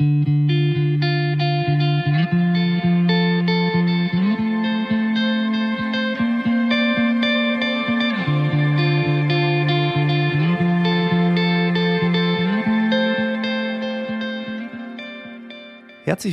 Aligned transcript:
Herzlich 0.00 0.16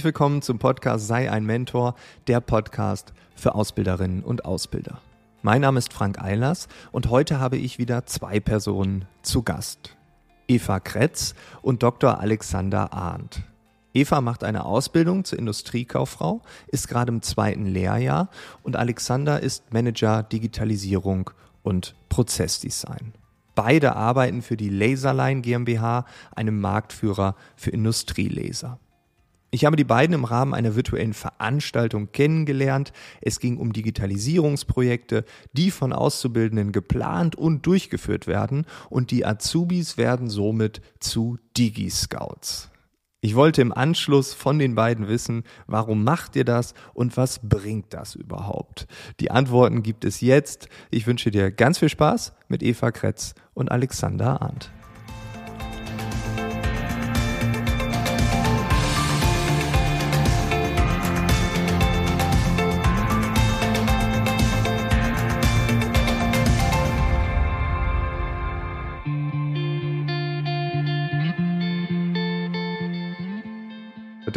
willkommen 0.05 0.41
zum 0.41 0.59
Podcast 0.59 1.07
Sei 1.07 1.29
ein 1.29 1.45
Mentor, 1.45 1.95
der 2.27 2.39
Podcast 2.39 3.11
für 3.35 3.53
Ausbilderinnen 3.53 4.23
und 4.23 4.45
Ausbilder. 4.45 5.01
Mein 5.41 5.59
Name 5.59 5.79
ist 5.79 5.91
Frank 5.91 6.21
Eilers 6.21 6.69
und 6.93 7.09
heute 7.09 7.41
habe 7.41 7.57
ich 7.57 7.77
wieder 7.77 8.05
zwei 8.05 8.39
Personen 8.39 9.03
zu 9.23 9.43
Gast. 9.43 9.97
Eva 10.47 10.79
Kretz 10.79 11.35
und 11.61 11.83
Dr. 11.83 12.21
Alexander 12.21 12.93
Arndt. 12.93 13.43
Eva 13.97 14.21
macht 14.21 14.43
eine 14.43 14.65
Ausbildung 14.65 15.25
zur 15.25 15.39
Industriekauffrau, 15.39 16.43
ist 16.67 16.87
gerade 16.87 17.11
im 17.11 17.23
zweiten 17.23 17.65
Lehrjahr 17.65 18.29
und 18.61 18.75
Alexander 18.75 19.41
ist 19.41 19.73
Manager 19.73 20.21
Digitalisierung 20.21 21.31
und 21.63 21.95
Prozessdesign. 22.07 23.13
Beide 23.55 23.95
arbeiten 23.95 24.43
für 24.43 24.55
die 24.55 24.69
Laserline 24.69 25.41
GmbH, 25.41 26.05
einem 26.35 26.61
Marktführer 26.61 27.35
für 27.55 27.71
Industrielaser. 27.71 28.79
Ich 29.49 29.65
habe 29.65 29.77
die 29.77 29.83
beiden 29.83 30.13
im 30.13 30.25
Rahmen 30.25 30.53
einer 30.53 30.75
virtuellen 30.75 31.15
Veranstaltung 31.15 32.11
kennengelernt. 32.11 32.93
Es 33.21 33.39
ging 33.39 33.57
um 33.57 33.73
Digitalisierungsprojekte, 33.73 35.25
die 35.53 35.71
von 35.71 35.91
Auszubildenden 35.91 36.71
geplant 36.71 37.35
und 37.35 37.65
durchgeführt 37.65 38.27
werden 38.27 38.67
und 38.91 39.09
die 39.09 39.25
Azubis 39.25 39.97
werden 39.97 40.29
somit 40.29 40.81
zu 40.99 41.39
Digi-Scouts. 41.57 42.69
Ich 43.19 43.33
wollte 43.33 43.63
im 43.63 43.73
Anschluss 43.73 44.35
von 44.35 44.59
den 44.59 44.75
beiden 44.75 45.07
wissen, 45.07 45.43
warum 45.65 46.03
macht 46.03 46.35
ihr 46.35 46.45
das 46.45 46.75
und 46.93 47.17
was 47.17 47.39
bringt 47.41 47.91
das 47.93 48.13
überhaupt? 48.13 48.85
Die 49.19 49.31
Antworten 49.31 49.81
gibt 49.81 50.05
es 50.05 50.21
jetzt. 50.21 50.69
Ich 50.91 51.07
wünsche 51.07 51.31
dir 51.31 51.49
ganz 51.51 51.79
viel 51.79 51.89
Spaß 51.89 52.33
mit 52.47 52.61
Eva 52.61 52.91
Kretz 52.91 53.33
und 53.55 53.71
Alexander 53.71 54.43
Arndt. 54.43 54.71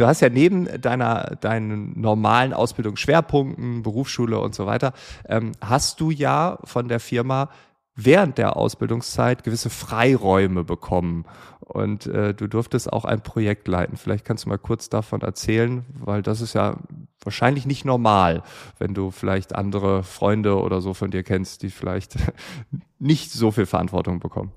Du 0.01 0.07
hast 0.07 0.19
ja 0.19 0.29
neben 0.29 0.81
deiner 0.81 1.35
deinen 1.41 2.01
normalen 2.01 2.53
Ausbildungsschwerpunkten, 2.53 3.83
Berufsschule 3.83 4.39
und 4.39 4.55
so 4.55 4.65
weiter, 4.65 4.93
ähm, 5.29 5.51
hast 5.61 6.01
du 6.01 6.09
ja 6.09 6.57
von 6.63 6.87
der 6.87 6.99
Firma 6.99 7.49
während 7.93 8.39
der 8.39 8.57
Ausbildungszeit 8.57 9.43
gewisse 9.43 9.69
Freiräume 9.69 10.63
bekommen 10.63 11.25
und 11.59 12.07
äh, 12.07 12.33
du 12.33 12.47
durftest 12.47 12.91
auch 12.91 13.05
ein 13.05 13.21
Projekt 13.21 13.67
leiten. 13.67 13.95
Vielleicht 13.95 14.25
kannst 14.25 14.45
du 14.45 14.49
mal 14.49 14.57
kurz 14.57 14.89
davon 14.89 15.21
erzählen, 15.21 15.85
weil 15.93 16.23
das 16.23 16.41
ist 16.41 16.55
ja 16.55 16.77
wahrscheinlich 17.23 17.67
nicht 17.67 17.85
normal, 17.85 18.41
wenn 18.79 18.95
du 18.95 19.11
vielleicht 19.11 19.53
andere 19.53 20.01
Freunde 20.01 20.59
oder 20.59 20.81
so 20.81 20.95
von 20.95 21.11
dir 21.11 21.21
kennst, 21.21 21.61
die 21.61 21.69
vielleicht 21.69 22.15
nicht 22.97 23.31
so 23.31 23.51
viel 23.51 23.67
Verantwortung 23.67 24.19
bekommen. 24.19 24.51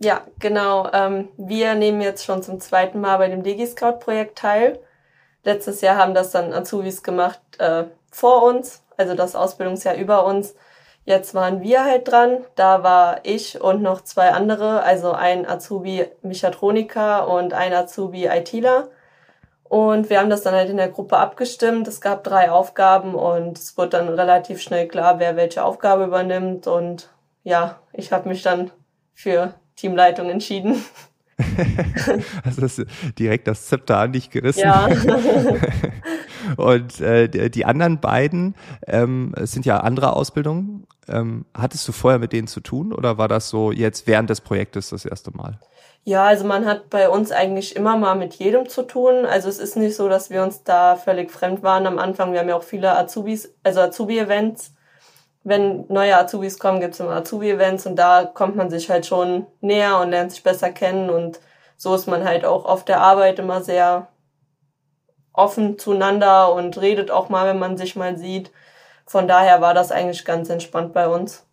Ja, 0.00 0.22
genau. 0.38 0.88
Ähm, 0.92 1.28
wir 1.36 1.74
nehmen 1.74 2.00
jetzt 2.00 2.24
schon 2.24 2.42
zum 2.42 2.60
zweiten 2.60 3.00
Mal 3.00 3.18
bei 3.18 3.28
dem 3.28 3.42
DigiScout-Projekt 3.42 4.38
teil. 4.38 4.78
Letztes 5.42 5.80
Jahr 5.80 5.96
haben 5.96 6.14
das 6.14 6.30
dann 6.30 6.52
Azubis 6.52 7.02
gemacht 7.02 7.40
äh, 7.58 7.84
vor 8.10 8.44
uns, 8.44 8.84
also 8.96 9.14
das 9.14 9.34
Ausbildungsjahr 9.34 9.96
über 9.96 10.24
uns. 10.24 10.54
Jetzt 11.04 11.34
waren 11.34 11.62
wir 11.62 11.84
halt 11.84 12.06
dran. 12.06 12.44
Da 12.54 12.82
war 12.82 13.20
ich 13.24 13.60
und 13.60 13.82
noch 13.82 14.02
zwei 14.02 14.30
andere, 14.32 14.82
also 14.82 15.12
ein 15.12 15.48
Azubi 15.48 16.06
Mechatroniker 16.22 17.26
und 17.28 17.54
ein 17.54 17.72
Azubi 17.72 18.26
ITler. 18.26 18.90
Und 19.64 20.10
wir 20.10 20.20
haben 20.20 20.30
das 20.30 20.42
dann 20.42 20.54
halt 20.54 20.70
in 20.70 20.76
der 20.76 20.90
Gruppe 20.90 21.16
abgestimmt. 21.16 21.88
Es 21.88 22.00
gab 22.00 22.24
drei 22.24 22.50
Aufgaben 22.50 23.14
und 23.14 23.58
es 23.58 23.76
wurde 23.76 23.90
dann 23.90 24.08
relativ 24.08 24.60
schnell 24.62 24.86
klar, 24.86 25.18
wer 25.18 25.36
welche 25.36 25.64
Aufgabe 25.64 26.04
übernimmt. 26.04 26.66
Und 26.66 27.10
ja, 27.42 27.78
ich 27.92 28.12
habe 28.12 28.28
mich 28.28 28.42
dann 28.42 28.70
für 29.14 29.54
Teamleitung 29.78 30.28
entschieden. 30.28 30.84
also 32.44 32.62
hast 32.62 32.84
direkt 33.18 33.46
das 33.46 33.66
Zepter 33.66 33.98
an 33.98 34.12
dich 34.12 34.30
gerissen. 34.30 34.60
Ja. 34.60 34.88
Und 36.56 37.00
äh, 37.00 37.50
die 37.50 37.64
anderen 37.64 38.00
beiden 38.00 38.54
ähm, 38.86 39.32
sind 39.42 39.64
ja 39.64 39.78
andere 39.78 40.14
Ausbildungen. 40.14 40.86
Ähm, 41.08 41.44
hattest 41.54 41.86
du 41.86 41.92
vorher 41.92 42.18
mit 42.18 42.32
denen 42.32 42.48
zu 42.48 42.60
tun 42.60 42.92
oder 42.92 43.18
war 43.18 43.28
das 43.28 43.48
so 43.48 43.70
jetzt 43.70 44.06
während 44.06 44.30
des 44.30 44.40
Projektes 44.40 44.90
das 44.90 45.04
erste 45.04 45.30
Mal? 45.30 45.58
Ja, 46.04 46.24
also 46.24 46.44
man 46.44 46.64
hat 46.64 46.90
bei 46.90 47.08
uns 47.08 47.32
eigentlich 47.32 47.76
immer 47.76 47.96
mal 47.96 48.14
mit 48.14 48.34
jedem 48.34 48.68
zu 48.68 48.82
tun. 48.82 49.26
Also 49.26 49.48
es 49.48 49.58
ist 49.58 49.76
nicht 49.76 49.94
so, 49.94 50.08
dass 50.08 50.30
wir 50.30 50.42
uns 50.42 50.64
da 50.64 50.96
völlig 50.96 51.30
fremd 51.30 51.62
waren 51.62 51.86
am 51.86 51.98
Anfang. 51.98 52.32
Wir 52.32 52.40
haben 52.40 52.48
ja 52.48 52.56
auch 52.56 52.62
viele 52.62 52.96
Azubis, 52.96 53.54
also 53.62 53.80
Azubi-Events 53.80 54.72
wenn 55.48 55.86
neue 55.88 56.16
Azubis 56.16 56.58
kommen, 56.58 56.80
gibt 56.80 56.94
es 56.94 57.00
immer 57.00 57.16
Azubi-Events 57.16 57.86
und 57.86 57.96
da 57.96 58.24
kommt 58.24 58.56
man 58.56 58.70
sich 58.70 58.90
halt 58.90 59.06
schon 59.06 59.46
näher 59.60 59.98
und 60.00 60.10
lernt 60.10 60.32
sich 60.32 60.42
besser 60.42 60.70
kennen 60.70 61.10
und 61.10 61.40
so 61.76 61.94
ist 61.94 62.06
man 62.06 62.24
halt 62.24 62.44
auch 62.44 62.64
auf 62.64 62.84
der 62.84 63.00
Arbeit 63.00 63.38
immer 63.38 63.62
sehr 63.62 64.08
offen 65.32 65.78
zueinander 65.78 66.52
und 66.52 66.80
redet 66.80 67.10
auch 67.10 67.28
mal, 67.28 67.46
wenn 67.46 67.58
man 67.58 67.76
sich 67.76 67.96
mal 67.96 68.18
sieht. 68.18 68.50
Von 69.06 69.28
daher 69.28 69.60
war 69.60 69.72
das 69.72 69.92
eigentlich 69.92 70.24
ganz 70.24 70.50
entspannt 70.50 70.92
bei 70.92 71.08
uns. 71.08 71.46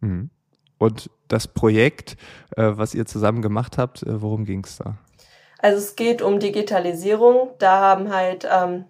Mhm. 0.00 0.30
Und 0.76 1.10
das 1.28 1.48
Projekt, 1.48 2.16
äh, 2.56 2.72
was 2.74 2.94
ihr 2.94 3.06
zusammen 3.06 3.40
gemacht 3.40 3.78
habt, 3.78 4.02
äh, 4.02 4.20
worum 4.20 4.44
ging 4.44 4.64
es 4.64 4.78
da? 4.78 4.98
Also 5.60 5.78
es 5.78 5.96
geht 5.96 6.22
um 6.22 6.40
Digitalisierung. 6.40 7.50
Da 7.58 7.80
haben 7.80 8.12
halt 8.12 8.46
ähm, 8.50 8.84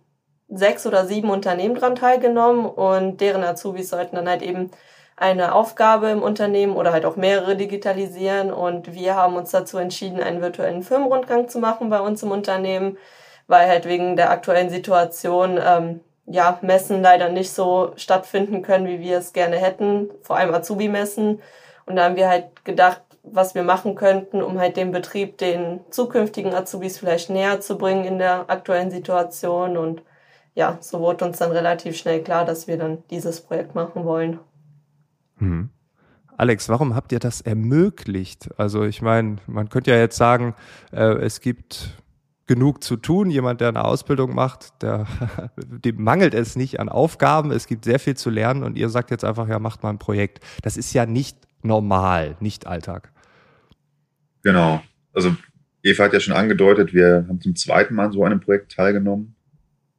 sechs 0.49 0.87
oder 0.87 1.07
sieben 1.07 1.31
Unternehmen 1.31 1.75
dran 1.75 1.95
teilgenommen 1.95 2.67
und 2.67 3.21
deren 3.21 3.45
Azubis 3.45 3.91
sollten 3.91 4.17
dann 4.17 4.29
halt 4.29 4.43
eben 4.43 4.71
eine 5.17 5.55
Aufgabe 5.55 6.11
im 6.11 6.23
Unternehmen 6.23 6.77
oder 6.77 6.93
halt 6.93 7.05
auch 7.05 7.17
mehrere 7.17 7.57
digitalisieren 7.57 8.53
und 8.53 8.95
wir 8.95 9.17
haben 9.17 9.37
uns 9.37 9.51
dazu 9.51 9.79
entschieden, 9.79 10.23
einen 10.23 10.41
virtuellen 10.41 10.83
Firmenrundgang 10.83 11.49
zu 11.49 11.59
machen 11.59 11.91
bei 11.91 12.01
uns 12.01 12.23
im 12.23 12.31
Unternehmen, 12.31 12.97
weil 13.49 13.69
halt 13.69 13.87
wegen 13.87 14.17
der 14.17 14.31
aktuellen 14.31 14.71
Situation 14.71 15.59
ähm, 15.63 16.01
ja 16.27 16.59
Messen 16.63 17.03
leider 17.03 17.31
nicht 17.31 17.51
so 17.51 17.93
stattfinden 17.97 18.63
können, 18.63 18.87
wie 18.87 19.01
wir 19.01 19.19
es 19.19 19.33
gerne 19.33 19.57
hätten, 19.57 20.11
vor 20.23 20.37
allem 20.37 20.55
Azubi-Messen. 20.55 21.43
Und 21.87 21.97
da 21.97 22.05
haben 22.05 22.17
wir 22.17 22.29
halt 22.29 22.65
gedacht, 22.65 23.03
was 23.23 23.55
wir 23.55 23.63
machen 23.63 23.95
könnten, 23.95 24.43
um 24.43 24.59
halt 24.59 24.77
den 24.77 24.93
Betrieb 24.93 25.39
den 25.39 25.81
zukünftigen 25.91 26.55
Azubis 26.55 26.99
vielleicht 26.99 27.31
näher 27.31 27.61
zu 27.61 27.77
bringen 27.77 28.05
in 28.05 28.19
der 28.19 28.45
aktuellen 28.49 28.91
Situation 28.91 29.77
und 29.77 30.03
ja, 30.59 30.77
so 30.81 30.99
wurde 30.99 31.25
uns 31.25 31.39
dann 31.39 31.53
relativ 31.53 31.97
schnell 31.97 32.21
klar, 32.21 32.45
dass 32.45 32.67
wir 32.67 32.77
dann 32.77 32.99
dieses 33.13 33.41
Projekt 33.41 33.77
machen 33.77 34.05
wollen. 34.05 34.41
Hm. 35.37 35.69
Alex, 36.37 36.69
warum 36.69 36.97
habt 36.97 37.13
ihr 37.13 37.21
das 37.21 37.41
ermöglicht? 37.41 38.51
Also 38.59 38.83
ich 38.83 39.01
meine, 39.01 39.37
man 39.47 39.69
könnte 39.69 39.93
ja 39.93 39.99
jetzt 39.99 40.17
sagen, 40.17 40.57
äh, 40.91 41.15
es 41.19 41.41
gibt 41.41 41.91
genug 42.49 42.83
zu 42.83 42.97
tun. 42.97 43.31
Jemand, 43.31 43.61
der 43.61 43.69
eine 43.69 43.85
Ausbildung 43.85 44.35
macht, 44.35 44.83
der, 44.83 45.07
dem 45.57 46.03
mangelt 46.03 46.35
es 46.35 46.57
nicht 46.57 46.81
an 46.81 46.89
Aufgaben. 46.89 47.53
Es 47.53 47.69
gibt 47.69 47.85
sehr 47.85 48.01
viel 48.01 48.17
zu 48.17 48.29
lernen 48.29 48.65
und 48.65 48.77
ihr 48.77 48.89
sagt 48.89 49.13
jetzt 49.13 49.25
einfach, 49.25 49.49
ja, 49.49 49.61
macht 49.61 49.85
mal 49.85 49.91
ein 49.91 50.01
Projekt. 50.01 50.41
Das 50.63 50.77
ist 50.77 50.93
ja 50.93 51.07
nicht 51.07 51.39
normal, 51.63 52.37
nicht 52.41 52.67
Alltag. 52.67 53.13
Genau. 54.43 54.83
Also 55.13 55.37
Eva 55.85 56.05
hat 56.05 56.15
ja 56.15 56.21
schon 56.21 56.35
angedeutet, 56.35 56.93
wir 56.93 57.27
haben 57.29 57.41
zum 57.41 57.55
zweiten 57.55 57.95
Mal 57.95 58.07
an 58.07 58.13
so 58.13 58.25
einem 58.25 58.41
Projekt 58.41 58.73
teilgenommen. 58.73 59.37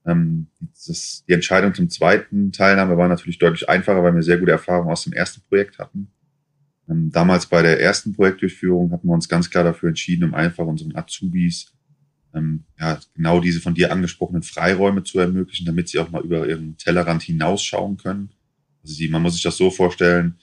Ähm, 0.05 0.47
das, 0.87 1.23
die 1.27 1.33
Entscheidung 1.33 1.73
zum 1.73 1.89
zweiten 1.89 2.51
Teilnahme 2.51 2.97
war 2.97 3.07
natürlich 3.07 3.39
deutlich 3.39 3.67
einfacher, 3.69 4.03
weil 4.03 4.15
wir 4.15 4.23
sehr 4.23 4.37
gute 4.37 4.51
Erfahrungen 4.51 4.91
aus 4.91 5.03
dem 5.03 5.13
ersten 5.13 5.41
Projekt 5.47 5.79
hatten. 5.79 6.11
Ähm, 6.89 7.11
damals 7.11 7.45
bei 7.45 7.61
der 7.61 7.79
ersten 7.81 8.13
Projektdurchführung 8.13 8.91
hatten 8.91 9.07
wir 9.07 9.13
uns 9.13 9.29
ganz 9.29 9.49
klar 9.49 9.63
dafür 9.63 9.89
entschieden, 9.89 10.25
um 10.25 10.33
einfach 10.33 10.65
unseren 10.65 10.95
Azubis 10.95 11.73
ähm, 12.33 12.63
ja, 12.79 12.99
genau 13.15 13.39
diese 13.39 13.59
von 13.59 13.73
dir 13.73 13.91
angesprochenen 13.91 14.43
Freiräume 14.43 15.03
zu 15.03 15.19
ermöglichen, 15.19 15.65
damit 15.65 15.89
sie 15.89 15.99
auch 15.99 16.11
mal 16.11 16.23
über 16.23 16.47
ihren 16.47 16.77
Tellerrand 16.77 17.23
hinausschauen 17.23 17.97
können. 17.97 18.31
Also 18.83 18.95
die, 18.95 19.09
man 19.09 19.21
muss 19.21 19.33
sich 19.33 19.43
das 19.43 19.57
so 19.57 19.71
vorstellen, 19.71 20.35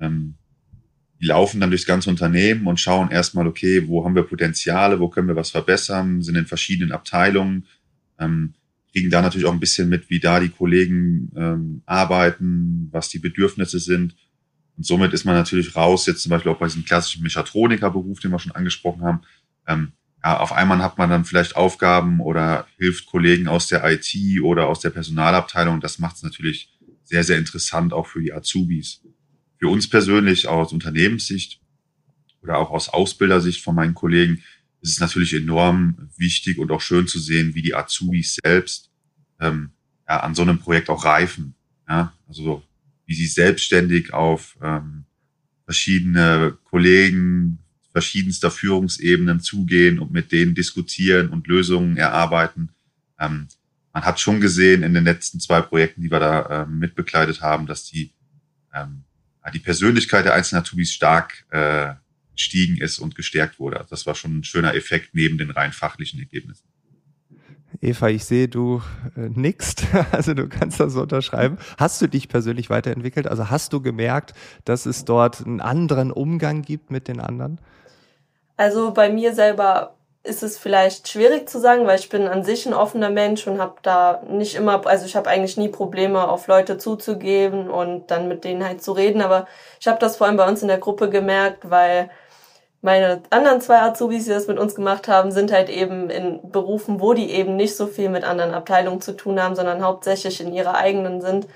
ähm, 0.00 0.34
die 1.20 1.26
laufen 1.26 1.60
dann 1.60 1.70
durchs 1.70 1.86
ganze 1.86 2.10
Unternehmen 2.10 2.66
und 2.66 2.80
schauen 2.80 3.10
erstmal, 3.10 3.46
okay, 3.46 3.86
wo 3.88 4.04
haben 4.04 4.14
wir 4.14 4.24
Potenziale, 4.24 5.00
wo 5.00 5.08
können 5.08 5.28
wir 5.28 5.36
was 5.36 5.50
verbessern, 5.50 6.22
sind 6.22 6.36
in 6.36 6.46
verschiedenen 6.46 6.92
Abteilungen, 6.92 7.66
ähm, 8.18 8.54
kriegen 8.94 9.10
da 9.10 9.20
natürlich 9.20 9.46
auch 9.46 9.52
ein 9.52 9.60
bisschen 9.60 9.88
mit, 9.88 10.08
wie 10.08 10.20
da 10.20 10.38
die 10.38 10.50
Kollegen 10.50 11.32
ähm, 11.36 11.82
arbeiten, 11.84 12.88
was 12.92 13.08
die 13.08 13.18
Bedürfnisse 13.18 13.80
sind. 13.80 14.14
Und 14.76 14.86
somit 14.86 15.12
ist 15.12 15.24
man 15.24 15.34
natürlich 15.34 15.74
raus, 15.74 16.06
jetzt 16.06 16.22
zum 16.22 16.30
Beispiel 16.30 16.52
auch 16.52 16.58
bei 16.58 16.66
diesem 16.66 16.84
klassischen 16.84 17.24
Mechatronikerberuf, 17.24 18.20
den 18.20 18.30
wir 18.30 18.38
schon 18.38 18.52
angesprochen 18.52 19.02
haben, 19.02 19.22
ähm, 19.66 19.92
ja, 20.22 20.38
auf 20.38 20.52
einmal 20.52 20.78
hat 20.78 20.96
man 20.96 21.10
dann 21.10 21.24
vielleicht 21.24 21.56
Aufgaben 21.56 22.20
oder 22.20 22.66
hilft 22.78 23.06
Kollegen 23.06 23.48
aus 23.48 23.66
der 23.66 23.84
IT 23.84 24.14
oder 24.42 24.68
aus 24.68 24.80
der 24.80 24.90
Personalabteilung. 24.90 25.80
Das 25.80 25.98
macht 25.98 26.16
es 26.16 26.22
natürlich 26.22 26.72
sehr, 27.02 27.24
sehr 27.24 27.36
interessant 27.36 27.92
auch 27.92 28.06
für 28.06 28.22
die 28.22 28.32
Azubis. 28.32 29.02
Für 29.58 29.68
uns 29.68 29.90
persönlich 29.90 30.46
aus 30.48 30.72
Unternehmenssicht 30.72 31.60
oder 32.42 32.58
auch 32.58 32.70
aus 32.70 32.88
Ausbildersicht 32.88 33.62
von 33.62 33.74
meinen 33.74 33.94
Kollegen 33.94 34.42
ist 34.84 34.92
es 34.92 35.00
natürlich 35.00 35.32
enorm 35.32 36.10
wichtig 36.18 36.58
und 36.58 36.70
auch 36.70 36.82
schön 36.82 37.06
zu 37.06 37.18
sehen, 37.18 37.54
wie 37.54 37.62
die 37.62 37.74
Azubis 37.74 38.36
selbst 38.44 38.90
ähm, 39.40 39.70
ja, 40.06 40.20
an 40.20 40.34
so 40.34 40.42
einem 40.42 40.58
Projekt 40.58 40.90
auch 40.90 41.06
reifen. 41.06 41.54
Ja? 41.88 42.12
Also 42.28 42.62
wie 43.06 43.14
sie 43.14 43.26
selbstständig 43.26 44.12
auf 44.12 44.58
ähm, 44.62 45.04
verschiedene 45.64 46.58
Kollegen, 46.64 47.60
verschiedenster 47.92 48.50
Führungsebenen 48.50 49.40
zugehen 49.40 49.98
und 49.98 50.12
mit 50.12 50.32
denen 50.32 50.54
diskutieren 50.54 51.30
und 51.30 51.46
Lösungen 51.46 51.96
erarbeiten. 51.96 52.68
Ähm, 53.18 53.48
man 53.94 54.04
hat 54.04 54.20
schon 54.20 54.42
gesehen 54.42 54.82
in 54.82 54.92
den 54.92 55.04
letzten 55.04 55.40
zwei 55.40 55.62
Projekten, 55.62 56.02
die 56.02 56.10
wir 56.10 56.20
da 56.20 56.64
ähm, 56.64 56.78
mitbegleitet 56.78 57.40
haben, 57.40 57.66
dass 57.66 57.86
die, 57.86 58.12
ähm, 58.74 59.04
die 59.54 59.60
Persönlichkeit 59.60 60.26
der 60.26 60.34
einzelnen 60.34 60.62
Azubis 60.62 60.92
stark 60.92 61.46
äh, 61.50 61.94
gestiegen 62.34 62.76
ist 62.76 62.98
und 62.98 63.14
gestärkt 63.14 63.58
wurde. 63.58 63.78
Also 63.78 63.90
das 63.90 64.06
war 64.06 64.14
schon 64.14 64.38
ein 64.38 64.44
schöner 64.44 64.74
Effekt 64.74 65.14
neben 65.14 65.38
den 65.38 65.50
rein 65.50 65.72
fachlichen 65.72 66.20
Ergebnissen. 66.20 66.64
Eva, 67.80 68.08
ich 68.08 68.24
sehe, 68.24 68.48
du 68.48 68.82
äh, 69.16 69.28
nickst, 69.28 69.84
also 70.12 70.34
du 70.34 70.48
kannst 70.48 70.80
das 70.80 70.92
so 70.92 71.02
unterschreiben. 71.02 71.58
Hast 71.78 72.00
du 72.00 72.06
dich 72.06 72.28
persönlich 72.28 72.70
weiterentwickelt? 72.70 73.26
Also 73.26 73.50
hast 73.50 73.72
du 73.72 73.80
gemerkt, 73.80 74.34
dass 74.64 74.86
es 74.86 75.04
dort 75.04 75.44
einen 75.44 75.60
anderen 75.60 76.10
Umgang 76.10 76.62
gibt 76.62 76.90
mit 76.90 77.08
den 77.08 77.20
anderen? 77.20 77.60
Also 78.56 78.92
bei 78.92 79.10
mir 79.10 79.34
selber 79.34 79.96
ist 80.22 80.42
es 80.42 80.56
vielleicht 80.56 81.08
schwierig 81.08 81.48
zu 81.50 81.60
sagen, 81.60 81.86
weil 81.86 81.98
ich 81.98 82.08
bin 82.08 82.26
an 82.26 82.44
sich 82.44 82.64
ein 82.64 82.72
offener 82.72 83.10
Mensch 83.10 83.46
und 83.46 83.60
habe 83.60 83.74
da 83.82 84.22
nicht 84.26 84.54
immer, 84.54 84.86
also 84.86 85.04
ich 85.04 85.16
habe 85.16 85.28
eigentlich 85.28 85.58
nie 85.58 85.68
Probleme, 85.68 86.26
auf 86.28 86.46
Leute 86.46 86.78
zuzugeben 86.78 87.68
und 87.68 88.10
dann 88.10 88.26
mit 88.26 88.44
denen 88.44 88.64
halt 88.64 88.82
zu 88.82 88.92
reden. 88.92 89.20
Aber 89.20 89.46
ich 89.80 89.86
habe 89.86 89.98
das 89.98 90.16
vor 90.16 90.26
allem 90.26 90.38
bei 90.38 90.48
uns 90.48 90.62
in 90.62 90.68
der 90.68 90.78
Gruppe 90.78 91.10
gemerkt, 91.10 91.68
weil 91.68 92.10
meine 92.84 93.22
anderen 93.30 93.62
zwei 93.62 93.80
Azubis, 93.80 94.24
die 94.24 94.30
das 94.30 94.46
mit 94.46 94.58
uns 94.58 94.74
gemacht 94.74 95.08
haben, 95.08 95.32
sind 95.32 95.50
halt 95.50 95.70
eben 95.70 96.10
in 96.10 96.50
Berufen, 96.50 97.00
wo 97.00 97.14
die 97.14 97.30
eben 97.30 97.56
nicht 97.56 97.76
so 97.76 97.86
viel 97.86 98.10
mit 98.10 98.24
anderen 98.24 98.52
Abteilungen 98.52 99.00
zu 99.00 99.16
tun 99.16 99.42
haben, 99.42 99.56
sondern 99.56 99.82
hauptsächlich 99.82 100.42
in 100.42 100.52
ihrer 100.52 100.74
eigenen 100.74 101.22
sind. 101.22 101.46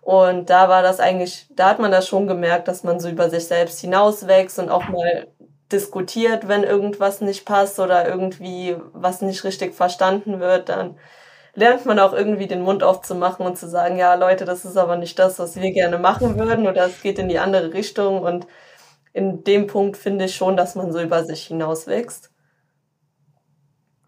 Und 0.00 0.48
da 0.48 0.70
war 0.70 0.82
das 0.82 0.98
eigentlich, 0.98 1.46
da 1.50 1.68
hat 1.68 1.78
man 1.78 1.92
das 1.92 2.08
schon 2.08 2.26
gemerkt, 2.26 2.68
dass 2.68 2.84
man 2.84 3.00
so 3.00 3.10
über 3.10 3.28
sich 3.28 3.44
selbst 3.46 3.80
hinauswächst 3.80 4.58
und 4.60 4.70
auch 4.70 4.88
mal 4.88 5.26
diskutiert, 5.70 6.48
wenn 6.48 6.62
irgendwas 6.62 7.20
nicht 7.20 7.44
passt 7.44 7.78
oder 7.78 8.08
irgendwie 8.08 8.74
was 8.94 9.20
nicht 9.20 9.44
richtig 9.44 9.74
verstanden 9.74 10.40
wird, 10.40 10.70
dann 10.70 10.96
lernt 11.54 11.84
man 11.84 11.98
auch 11.98 12.14
irgendwie 12.14 12.46
den 12.46 12.62
Mund 12.62 12.82
aufzumachen 12.82 13.44
und 13.44 13.58
zu 13.58 13.68
sagen, 13.68 13.98
ja 13.98 14.14
Leute, 14.14 14.46
das 14.46 14.64
ist 14.64 14.78
aber 14.78 14.96
nicht 14.96 15.18
das, 15.18 15.38
was 15.38 15.60
wir 15.60 15.70
gerne 15.70 15.98
machen 15.98 16.38
würden 16.38 16.66
oder 16.66 16.86
es 16.86 17.02
geht 17.02 17.18
in 17.18 17.28
die 17.28 17.38
andere 17.38 17.74
Richtung 17.74 18.22
und 18.22 18.46
in 19.18 19.44
dem 19.44 19.66
Punkt 19.66 19.96
finde 19.96 20.26
ich 20.26 20.36
schon, 20.36 20.56
dass 20.56 20.76
man 20.76 20.92
so 20.92 21.00
über 21.00 21.24
sich 21.24 21.46
hinauswächst. 21.46 22.30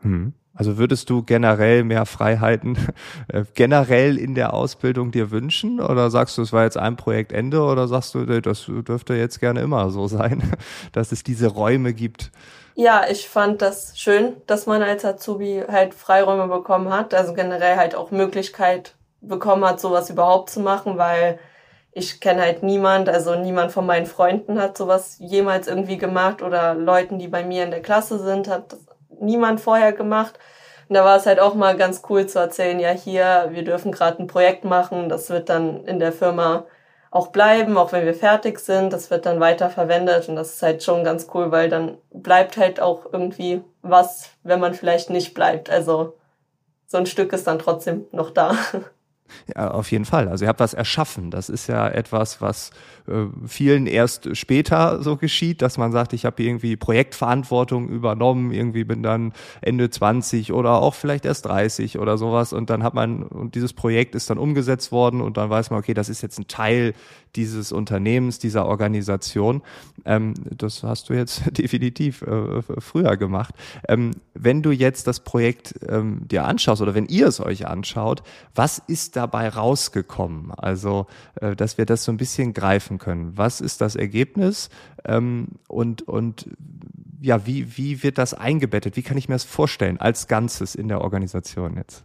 Hm. 0.02 0.32
Also 0.54 0.78
würdest 0.78 1.08
du 1.08 1.22
generell 1.22 1.84
mehr 1.84 2.06
Freiheiten 2.06 2.76
äh, 3.28 3.44
generell 3.54 4.18
in 4.18 4.34
der 4.34 4.54
Ausbildung 4.54 5.10
dir 5.10 5.30
wünschen? 5.30 5.80
Oder 5.80 6.10
sagst 6.10 6.38
du, 6.38 6.42
es 6.42 6.52
war 6.52 6.64
jetzt 6.64 6.76
ein 6.76 6.96
Projektende 6.96 7.62
oder 7.62 7.88
sagst 7.88 8.14
du, 8.14 8.24
das 8.40 8.66
dürfte 8.66 9.14
jetzt 9.14 9.40
gerne 9.40 9.60
immer 9.60 9.90
so 9.90 10.06
sein, 10.06 10.42
dass 10.92 11.12
es 11.12 11.24
diese 11.24 11.48
Räume 11.48 11.92
gibt? 11.92 12.30
Ja, 12.74 13.02
ich 13.10 13.28
fand 13.28 13.62
das 13.62 13.98
schön, 13.98 14.36
dass 14.46 14.66
man 14.66 14.82
als 14.82 15.04
Azubi 15.04 15.64
halt 15.68 15.92
Freiräume 15.92 16.46
bekommen 16.46 16.92
hat, 16.92 17.14
also 17.14 17.34
generell 17.34 17.76
halt 17.76 17.94
auch 17.94 18.10
Möglichkeit 18.10 18.94
bekommen 19.20 19.64
hat, 19.64 19.80
sowas 19.80 20.08
überhaupt 20.08 20.50
zu 20.50 20.60
machen, 20.60 20.96
weil 20.96 21.38
ich 21.92 22.20
kenne 22.20 22.42
halt 22.42 22.62
niemand, 22.62 23.08
also 23.08 23.34
niemand 23.34 23.72
von 23.72 23.87
meinen 23.87 24.06
Freunden 24.06 24.60
hat 24.60 24.76
sowas 24.76 25.16
jemals 25.19 25.66
irgendwie 25.66 25.98
gemacht 25.98 26.42
oder 26.42 26.75
Leuten, 26.75 27.19
die 27.19 27.28
bei 27.28 27.44
mir 27.44 27.64
in 27.64 27.70
der 27.70 27.82
Klasse 27.82 28.19
sind, 28.19 28.48
hat 28.48 28.76
niemand 29.20 29.60
vorher 29.60 29.92
gemacht. 29.92 30.38
Und 30.88 30.94
da 30.94 31.04
war 31.04 31.16
es 31.16 31.26
halt 31.26 31.40
auch 31.40 31.54
mal 31.54 31.76
ganz 31.76 32.02
cool 32.08 32.26
zu 32.26 32.38
erzählen, 32.38 32.81
ja 32.81 32.90
hier, 32.90 33.48
wir 33.50 33.64
dürfen 33.64 33.92
gerade 33.92 34.22
ein 34.22 34.26
Projekt 34.26 34.64
machen, 34.64 35.08
das 35.08 35.31
wird 35.31 35.48
dann 35.48 35.84
in 35.84 35.98
der 35.98 36.12
Firma 36.12 36.64
auch 37.10 37.28
bleiben, 37.28 37.76
auch 37.76 37.93
wenn 37.93 38.06
wir 38.06 38.14
fertig 38.14 38.60
sind, 38.60 38.93
das 38.93 39.10
wird 39.10 39.26
dann 39.26 39.40
weiter 39.40 39.69
verwendet 39.69 40.28
und 40.28 40.36
das 40.36 40.54
ist 40.54 40.62
halt 40.62 40.82
schon 40.82 41.02
ganz 41.02 41.26
cool, 41.34 41.50
weil 41.50 41.69
dann 41.69 41.98
bleibt 42.12 42.56
halt 42.56 42.81
auch 42.81 43.06
irgendwie 43.12 43.62
was, 43.82 44.31
wenn 44.44 44.60
man 44.60 44.75
vielleicht 44.75 45.10
nicht 45.10 45.34
bleibt. 45.34 45.70
Also 45.70 46.16
so 46.86 46.98
ein 46.98 47.06
Stück 47.06 47.32
ist 47.32 47.46
dann 47.46 47.58
trotzdem 47.58 48.06
noch 48.12 48.31
da. 48.31 48.56
Ja, 49.55 49.71
auf 49.71 49.91
jeden 49.91 50.05
Fall. 50.05 50.29
Also 50.29 50.44
ihr 50.44 50.49
habt 50.49 50.61
was 50.61 50.75
erschaffen. 50.75 51.31
Das 51.31 51.49
ist 51.49 51.67
ja 51.67 51.88
etwas, 51.88 52.41
was 52.41 52.71
äh, 53.09 53.27
vielen 53.47 53.87
erst 53.87 54.37
später 54.37 55.03
so 55.03 55.17
geschieht, 55.17 55.62
dass 55.62 55.79
man 55.79 55.93
sagt, 55.93 56.12
ich 56.12 56.25
habe 56.25 56.43
irgendwie 56.43 56.77
Projektverantwortung 56.77 57.88
übernommen, 57.88 58.53
irgendwie 58.53 58.85
bin 58.85 59.03
dann 59.03 59.32
Ende 59.61 59.91
20 59.91 60.53
oder 60.53 60.81
auch 60.81 60.94
vielleicht 60.94 61.25
erst 61.25 61.47
30 61.47 61.99
oder 61.99 62.19
sowas 62.19 62.53
und 62.53 62.71
dann 62.71 62.82
hat 62.82 62.94
man, 62.94 63.23
und 63.23 63.55
dieses 63.55 63.73
Projekt 63.73 64.15
ist 64.15 64.31
dann 64.31 64.38
umgesetzt 64.38 64.93
worden 64.93 65.21
und 65.21 65.37
dann 65.37 65.50
weiß 65.50 65.71
man, 65.71 65.81
okay, 65.81 65.94
das 65.94 66.09
ist 66.09 66.23
jetzt 66.23 66.38
ein 66.38 66.49
Teil 66.49 66.94
dieses 67.37 67.73
Unternehmens, 67.73 68.38
dieser 68.38 68.67
Organisation. 68.67 69.62
Ähm, 70.05 70.35
das 70.50 70.82
hast 70.82 71.09
du 71.09 71.15
jetzt 71.15 71.43
definitiv 71.59 72.23
äh, 72.23 72.62
früher 72.79 73.17
gemacht. 73.17 73.55
Ähm, 73.88 74.12
wenn 74.35 74.62
du 74.62 74.71
jetzt 74.71 75.06
das 75.06 75.21
Projekt 75.21 75.75
ähm, 75.88 76.27
dir 76.29 76.44
anschaust 76.44 76.82
oder 76.82 76.94
wenn 76.94 77.06
ihr 77.06 77.27
es 77.27 77.41
euch 77.41 77.67
anschaut, 77.67 78.23
was 78.55 78.79
ist 78.79 79.17
dabei 79.20 79.49
rausgekommen? 79.49 80.52
Also, 80.56 81.06
äh, 81.40 81.55
dass 81.55 81.78
wir 81.78 81.87
das 81.87 82.05
so 82.05 82.12
ein 82.12 82.17
bisschen 82.17 82.52
greifen 82.52 82.99
können. 82.99 83.37
Was 83.37 83.61
ist 83.61 83.81
das 83.81 83.96
Ergebnis? 83.96 84.70
Ähm, 85.05 85.49
und, 85.69 86.02
und 86.02 86.49
ja, 87.20 87.46
wie, 87.46 87.76
wie 87.76 88.02
wird 88.02 88.19
das 88.19 88.34
eingebettet? 88.34 88.96
Wie 88.96 89.02
kann 89.02 89.17
ich 89.17 89.28
mir 89.28 89.34
das 89.34 89.44
vorstellen 89.44 90.00
als 90.00 90.26
Ganzes 90.26 90.75
in 90.75 90.88
der 90.88 91.00
Organisation 91.00 91.76
jetzt? 91.76 92.05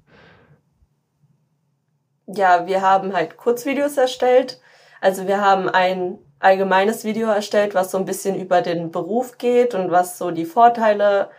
Ja, 2.27 2.67
wir 2.67 2.81
haben 2.81 3.13
halt 3.13 3.38
Kurzvideos 3.38 3.97
erstellt 3.97 4.59
also 5.06 5.27
wir 5.27 5.39
haben 5.39 5.69
ein 5.69 6.17
allgemeines 6.39 7.03
Video 7.03 7.29
erstellt, 7.29 7.75
was 7.75 7.91
so 7.91 8.00
ein 8.00 8.06
bisschen 8.06 8.35
über 8.39 8.63
den 8.63 8.89
Beruf 8.89 9.38
geht 9.38 9.75
und 9.75 9.91
was 9.91 10.17
so 10.17 10.31
die 10.31 10.45
Vorteile 10.45 11.29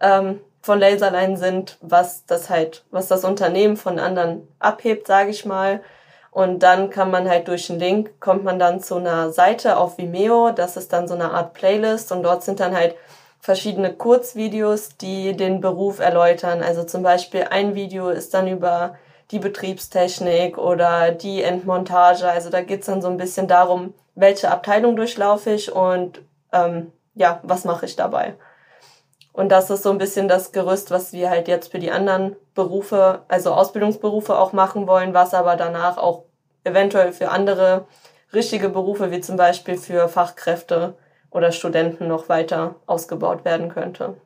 ähm, 0.00 0.40
von 0.62 0.78
Laserline 0.78 1.36
sind, 1.36 1.76
was 1.80 2.24
das 2.26 2.48
halt, 2.48 2.84
was 2.90 3.08
das 3.08 3.24
Unternehmen 3.24 3.76
von 3.76 3.98
anderen 3.98 4.48
abhebt, 4.60 5.06
sage 5.06 5.30
ich 5.30 5.44
mal. 5.44 5.82
Und 6.30 6.62
dann 6.62 6.88
kann 6.88 7.10
man 7.10 7.28
halt 7.28 7.48
durch 7.48 7.68
einen 7.68 7.80
Link, 7.80 8.20
kommt 8.20 8.44
man 8.44 8.58
dann 8.58 8.80
zu 8.80 8.96
einer 8.96 9.32
Seite 9.32 9.76
auf 9.76 9.98
Vimeo, 9.98 10.50
das 10.52 10.78
ist 10.78 10.92
dann 10.92 11.06
so 11.06 11.14
eine 11.14 11.32
Art 11.32 11.52
Playlist 11.52 12.10
und 12.10 12.22
dort 12.22 12.42
sind 12.42 12.60
dann 12.60 12.74
halt 12.74 12.94
verschiedene 13.38 13.92
Kurzvideos, 13.92 14.96
die 14.96 15.36
den 15.36 15.60
Beruf 15.60 15.98
erläutern. 15.98 16.62
Also 16.62 16.84
zum 16.84 17.02
Beispiel 17.02 17.48
ein 17.50 17.74
Video 17.74 18.08
ist 18.08 18.32
dann 18.32 18.46
über 18.46 18.94
die 19.32 19.40
Betriebstechnik 19.40 20.56
oder 20.58 21.10
die 21.10 21.42
Endmontage. 21.42 22.28
Also 22.28 22.50
da 22.50 22.62
geht's 22.62 22.86
dann 22.86 23.02
so 23.02 23.08
ein 23.08 23.16
bisschen 23.16 23.48
darum, 23.48 23.94
welche 24.14 24.50
Abteilung 24.50 24.94
durchlaufe 24.94 25.50
ich 25.50 25.72
und 25.72 26.22
ähm, 26.52 26.92
ja, 27.14 27.40
was 27.42 27.64
mache 27.64 27.84
ich 27.84 27.96
dabei. 27.96 28.36
Und 29.32 29.50
das 29.50 29.70
ist 29.70 29.82
so 29.82 29.90
ein 29.90 29.98
bisschen 29.98 30.28
das 30.28 30.52
Gerüst, 30.52 30.90
was 30.90 31.12
wir 31.12 31.30
halt 31.30 31.48
jetzt 31.48 31.72
für 31.72 31.78
die 31.78 31.90
anderen 31.90 32.36
Berufe, 32.54 33.22
also 33.28 33.52
Ausbildungsberufe 33.52 34.38
auch 34.38 34.52
machen 34.52 34.86
wollen, 34.86 35.14
was 35.14 35.32
aber 35.32 35.56
danach 35.56 35.96
auch 35.96 36.24
eventuell 36.64 37.12
für 37.12 37.30
andere 37.30 37.86
richtige 38.34 38.68
Berufe, 38.68 39.10
wie 39.10 39.20
zum 39.20 39.36
Beispiel 39.36 39.78
für 39.78 40.08
Fachkräfte 40.08 40.94
oder 41.30 41.50
Studenten 41.50 42.08
noch 42.08 42.28
weiter 42.28 42.76
ausgebaut 42.86 43.44
werden 43.44 43.70
könnte. 43.70 44.16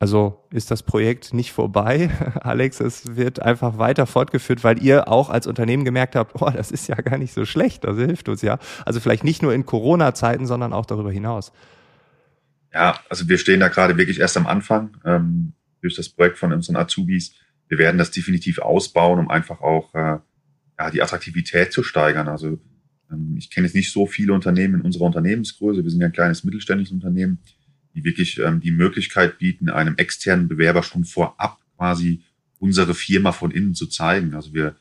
Also 0.00 0.38
ist 0.50 0.70
das 0.70 0.82
Projekt 0.82 1.34
nicht 1.34 1.52
vorbei, 1.52 2.10
Alex. 2.40 2.80
Es 2.80 3.16
wird 3.16 3.42
einfach 3.42 3.76
weiter 3.76 4.06
fortgeführt, 4.06 4.64
weil 4.64 4.82
ihr 4.82 5.08
auch 5.08 5.28
als 5.28 5.46
Unternehmen 5.46 5.84
gemerkt 5.84 6.16
habt, 6.16 6.40
oh, 6.40 6.50
das 6.50 6.70
ist 6.70 6.88
ja 6.88 6.96
gar 6.96 7.18
nicht 7.18 7.34
so 7.34 7.44
schlecht, 7.44 7.84
das 7.84 7.96
hilft 7.96 8.28
uns 8.28 8.40
ja. 8.40 8.58
Also 8.86 8.98
vielleicht 8.98 9.24
nicht 9.24 9.42
nur 9.42 9.52
in 9.52 9.66
Corona-Zeiten, 9.66 10.46
sondern 10.46 10.72
auch 10.72 10.86
darüber 10.86 11.12
hinaus. 11.12 11.52
Ja, 12.72 13.00
also 13.08 13.28
wir 13.28 13.38
stehen 13.38 13.60
da 13.60 13.68
gerade 13.68 13.96
wirklich 13.96 14.20
erst 14.20 14.36
am 14.36 14.46
Anfang 14.46 14.96
ähm, 15.04 15.52
durch 15.80 15.96
das 15.96 16.08
Projekt 16.08 16.38
von 16.38 16.52
unseren 16.52 16.76
Azubis. 16.76 17.34
Wir 17.68 17.78
werden 17.78 17.98
das 17.98 18.10
definitiv 18.10 18.58
ausbauen, 18.58 19.18
um 19.18 19.30
einfach 19.30 19.60
auch 19.60 19.94
äh, 19.94 20.18
ja, 20.78 20.90
die 20.92 21.02
Attraktivität 21.02 21.72
zu 21.72 21.82
steigern. 21.82 22.28
Also 22.28 22.60
ähm, 23.10 23.36
ich 23.36 23.50
kenne 23.50 23.66
jetzt 23.66 23.74
nicht 23.74 23.92
so 23.92 24.06
viele 24.06 24.32
Unternehmen 24.32 24.74
in 24.74 24.80
unserer 24.82 25.04
Unternehmensgröße. 25.04 25.82
Wir 25.82 25.90
sind 25.90 26.00
ja 26.00 26.06
ein 26.06 26.12
kleines 26.12 26.44
mittelständisches 26.44 26.92
Unternehmen 26.92 27.40
die 27.94 28.04
wirklich 28.04 28.38
ähm, 28.38 28.60
die 28.60 28.70
Möglichkeit 28.70 29.38
bieten, 29.38 29.68
einem 29.68 29.96
externen 29.96 30.48
Bewerber 30.48 30.82
schon 30.82 31.04
vorab 31.04 31.58
quasi 31.76 32.22
unsere 32.58 32.94
Firma 32.94 33.32
von 33.32 33.50
innen 33.50 33.74
zu 33.74 33.86
zeigen. 33.86 34.34
Also 34.34 34.52
wir 34.52 34.76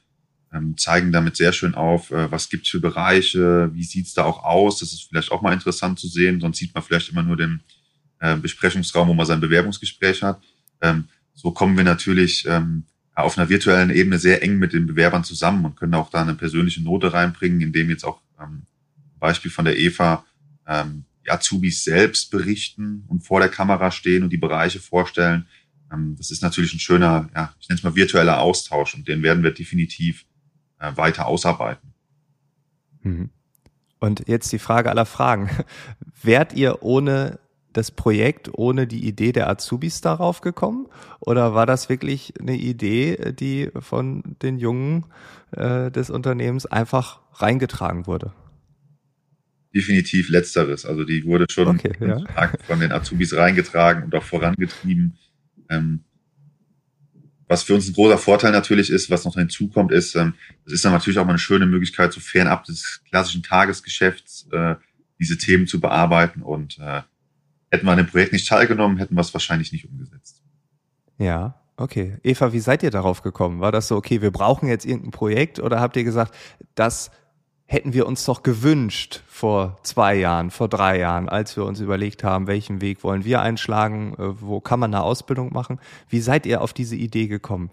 ähm, 0.53 0.77
zeigen 0.77 1.12
damit 1.12 1.38
sehr 1.38 1.53
schön 1.53 1.75
auf, 1.75 2.12
äh, 2.12 2.31
was 2.31 2.50
gibt's 2.50 2.69
für 2.69 2.79
Bereiche, 2.79 3.72
wie 3.74 3.84
sieht's 3.84 4.13
da 4.13 4.25
auch 4.25 4.43
aus. 4.43 4.79
Das 4.79 4.93
ist 4.93 5.03
vielleicht 5.03 5.31
auch 5.31 5.41
mal 5.41 5.53
interessant 5.53 6.00
zu 6.00 6.08
sehen, 6.08 6.39
sonst 6.39 6.58
sieht 6.58 6.74
man 6.74 6.84
vielleicht 6.84 7.10
immer 7.10 7.24
nur 7.24 7.38
den, 7.38 7.62
äh, 8.20 8.36
Besprechungsraum, 8.36 9.08
wo 9.08 9.14
man 9.14 9.26
sein 9.26 9.40
Bewerbungsgespräch 9.40 10.24
hat. 10.24 10.42
Ähm, 10.82 11.06
so 11.34 11.52
kommen 11.52 11.78
wir 11.78 11.84
natürlich 11.84 12.46
ähm, 12.48 12.84
auf 13.16 13.38
einer 13.38 13.50
virtuellen 13.50 13.90
Ebene 13.90 14.20
sehr 14.20 14.44
eng 14.44 14.60
mit 14.60 14.74
den 14.74 14.88
Bewerbern 14.88 15.24
zusammen 15.24 15.66
und 15.66 15.76
können 15.76 15.94
auch 15.94 16.10
da 16.10 16.22
eine 16.22 16.36
persönliche 16.36 16.82
Note 16.82 17.14
reinbringen, 17.14 17.62
indem 17.62 17.90
jetzt 17.90 18.04
auch 18.04 18.22
ähm, 18.40 18.64
Beispiel 19.20 19.52
von 19.52 19.66
der 19.66 19.78
Eva 19.78 20.26
die 21.26 21.32
Azubis 21.32 21.84
selbst 21.84 22.30
berichten 22.30 23.06
und 23.08 23.22
vor 23.22 23.40
der 23.40 23.50
Kamera 23.50 23.90
stehen 23.90 24.22
und 24.22 24.30
die 24.30 24.38
Bereiche 24.38 24.80
vorstellen. 24.80 25.48
Das 25.90 26.30
ist 26.30 26.44
natürlich 26.44 26.74
ein 26.76 26.80
schöner, 26.80 27.28
ja, 27.34 27.56
ich 27.60 27.68
nenne 27.68 27.80
es 27.80 27.84
mal 27.84 27.96
virtueller 27.96 28.40
Austausch 28.40 28.94
und 28.94 29.08
den 29.08 29.24
werden 29.24 29.42
wir 29.42 29.50
definitiv 29.50 30.28
äh, 30.78 30.96
weiter 30.96 31.26
ausarbeiten. 31.26 31.94
Mhm. 33.02 33.30
Und 34.00 34.28
jetzt 34.28 34.52
die 34.52 34.60
Frage 34.60 34.90
aller 34.90 35.06
Fragen. 35.06 35.50
Wärt 36.24 36.54
ihr 36.54 36.84
ohne 36.84 37.40
das 37.74 37.92
Projekt, 37.92 38.50
ohne 38.54 38.88
die 38.88 39.08
Idee 39.08 39.32
der 39.32 39.50
Azubis 39.50 40.02
darauf 40.02 40.42
gekommen? 40.42 40.88
Oder 41.20 41.54
war 41.54 41.66
das 41.66 41.90
wirklich 41.90 42.34
eine 42.40 42.56
Idee, 42.56 43.34
die 43.34 43.70
von 43.80 44.36
den 44.42 44.58
Jungen 44.58 45.06
äh, 45.52 45.92
des 45.92 46.10
Unternehmens 46.10 46.66
einfach 46.66 47.22
reingetragen 47.34 48.08
wurde? 48.08 48.34
Definitiv 49.74 50.30
letzteres. 50.30 50.86
Also 50.86 51.04
die 51.04 51.26
wurde 51.26 51.46
schon 51.50 51.68
okay, 51.68 51.94
ja. 52.00 52.24
von 52.66 52.80
den 52.80 52.92
Azubis 52.92 53.36
reingetragen 53.36 54.04
und 54.04 54.16
auch 54.16 54.24
vorangetrieben. 54.24 55.18
Ähm, 55.70 56.04
was 57.48 57.64
für 57.64 57.74
uns 57.74 57.88
ein 57.88 57.94
großer 57.94 58.18
Vorteil 58.18 58.52
natürlich 58.52 58.92
ist, 58.92 59.10
was 59.10 59.26
noch 59.26 59.36
hinzukommt, 59.36 59.92
ist, 59.92 60.16
ähm, 60.16 60.34
das 60.66 60.74
ist 60.74 60.86
dann 60.86 60.94
natürlich 60.94 61.20
auch 61.20 61.26
mal 61.26 61.32
eine 61.32 61.40
schöne 61.40 61.66
Möglichkeit, 61.66 62.14
so 62.14 62.20
fernab 62.20 62.64
des 62.64 63.02
klassischen 63.10 63.44
Tagesgeschäfts 63.44 64.48
äh, 64.52 64.76
diese 65.20 65.38
Themen 65.38 65.68
zu 65.68 65.80
bearbeiten. 65.80 66.42
Und 66.42 66.80
äh, 66.80 67.02
hätten 67.72 67.86
wir 67.86 67.92
an 67.92 67.98
dem 67.98 68.08
Projekt 68.08 68.34
nicht 68.34 68.48
teilgenommen, 68.48 68.98
hätten 68.98 69.16
wir 69.16 69.22
es 69.22 69.34
wahrscheinlich 69.34 69.72
nicht 69.72 69.88
umgesetzt. 69.90 70.42
Ja, 71.18 71.62
okay. 71.78 72.18
Eva, 72.24 72.54
wie 72.54 72.60
seid 72.60 72.84
ihr 72.84 72.92
darauf 72.92 73.22
gekommen? 73.22 73.60
War 73.60 73.72
das 73.72 73.88
so, 73.88 73.96
okay, 73.96 74.22
wir 74.22 74.32
brauchen 74.32 74.68
jetzt 74.68 74.86
irgendein 74.86 75.12
Projekt 75.12 75.60
oder 75.60 75.80
habt 75.80 75.98
ihr 75.98 76.04
gesagt, 76.04 76.36
das 76.76 77.12
hätten 77.66 77.94
wir 77.94 78.08
uns 78.08 78.26
doch 78.26 78.42
gewünscht 78.42 79.22
vor 79.28 79.78
zwei 79.84 80.16
Jahren, 80.16 80.50
vor 80.50 80.68
drei 80.68 80.98
Jahren, 80.98 81.30
als 81.30 81.56
wir 81.56 81.66
uns 81.66 81.80
überlegt 81.80 82.24
haben, 82.24 82.48
welchen 82.48 82.82
Weg 82.82 83.04
wollen 83.04 83.26
wir 83.26 83.42
einschlagen, 83.42 84.16
äh, 84.18 84.42
wo 84.42 84.60
kann 84.60 84.80
man 84.80 84.94
eine 84.94 85.04
Ausbildung 85.04 85.54
machen. 85.54 85.80
Wie 86.08 86.20
seid 86.20 86.48
ihr 86.48 86.62
auf 86.62 86.74
diese 86.74 86.96
Idee 86.96 87.28
gekommen? 87.28 87.70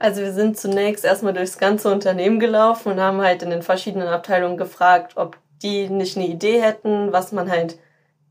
Also 0.00 0.20
wir 0.20 0.32
sind 0.32 0.58
zunächst 0.58 1.04
erstmal 1.04 1.32
durchs 1.32 1.58
ganze 1.58 1.92
Unternehmen 1.92 2.40
gelaufen 2.40 2.92
und 2.92 3.00
haben 3.00 3.20
halt 3.20 3.42
in 3.42 3.50
den 3.50 3.62
verschiedenen 3.62 4.08
Abteilungen 4.08 4.56
gefragt, 4.56 5.12
ob 5.16 5.36
die 5.62 5.88
nicht 5.88 6.16
eine 6.16 6.26
Idee 6.26 6.60
hätten, 6.60 7.12
was 7.12 7.30
man 7.32 7.50
halt 7.50 7.78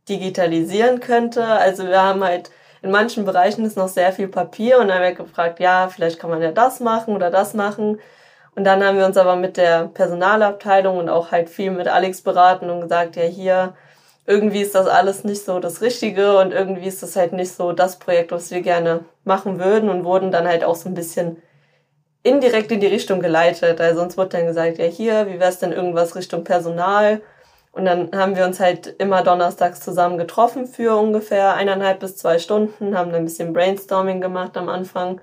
digitalisieren 0.10 1.00
könnte. 1.00 1.46
Also 1.46 1.88
wir 1.88 2.02
haben 2.02 2.24
halt 2.24 2.52
in 2.82 2.92
manchen 2.92 3.26
Bereichen 3.26 3.66
ist 3.66 3.78
noch 3.78 3.88
sehr 3.88 4.14
viel 4.14 4.28
Papier 4.28 4.80
und 4.80 4.88
dann 4.88 4.98
haben 4.98 5.04
wir 5.04 5.14
gefragt, 5.14 5.60
ja, 5.60 5.90
vielleicht 5.90 6.20
kann 6.20 6.30
man 6.30 6.42
ja 6.42 6.52
das 6.52 6.80
machen 6.80 7.16
oder 7.16 7.32
das 7.32 7.54
machen. 7.54 8.00
Und 8.56 8.64
dann 8.64 8.84
haben 8.84 8.98
wir 8.98 9.06
uns 9.06 9.18
aber 9.18 9.36
mit 9.36 9.58
der 9.58 9.88
Personalabteilung 9.88 10.98
und 10.98 11.10
auch 11.10 11.32
halt 11.32 11.50
viel 11.50 11.72
mit 11.72 11.88
Alex 11.88 12.22
beraten 12.22 12.70
und 12.70 12.82
gesagt, 12.82 13.16
ja 13.16 13.24
hier, 13.24 13.76
irgendwie 14.26 14.62
ist 14.62 14.76
das 14.76 14.88
alles 14.88 15.24
nicht 15.24 15.46
so 15.46 15.60
das 15.60 15.82
Richtige 15.82 16.38
und 16.40 16.52
irgendwie 16.52 16.88
ist 16.88 17.02
das 17.04 17.16
halt 17.16 17.34
nicht 17.34 17.54
so 17.54 17.72
das 17.72 17.98
Projekt, 18.00 18.32
was 18.32 18.52
wir 18.52 18.62
gerne 18.62 19.06
machen 19.24 19.60
würden 19.60 19.90
und 19.90 20.04
wurden 20.06 20.32
dann 20.32 20.48
halt 20.48 20.64
auch 20.64 20.76
so 20.76 20.90
ein 20.90 20.96
bisschen 20.96 21.42
indirekt 22.24 22.72
in 22.72 22.80
die 22.80 22.88
Richtung 22.88 23.22
geleitet. 23.22 23.80
Also 23.80 24.02
uns 24.02 24.18
wurde 24.18 24.30
dann 24.38 24.48
gesagt, 24.48 24.80
ja 24.80 24.86
hier, 24.86 25.28
wie 25.28 25.40
wär's 25.40 25.60
denn 25.60 25.72
irgendwas 25.72 26.16
Richtung 26.16 26.44
Personal? 26.44 27.22
Und 27.78 27.86
dann 27.86 28.10
haben 28.16 28.36
wir 28.36 28.46
uns 28.46 28.60
halt 28.60 28.88
immer 28.98 29.22
donnerstags 29.22 29.82
zusammen 29.82 30.18
getroffen 30.18 30.66
für 30.66 30.96
ungefähr 30.98 31.54
eineinhalb 31.54 32.00
bis 32.00 32.18
zwei 32.18 32.40
Stunden, 32.40 32.98
haben 32.98 33.14
ein 33.14 33.24
bisschen 33.24 33.54
Brainstorming 33.54 34.20
gemacht 34.20 34.58
am 34.58 34.68
Anfang 34.68 35.22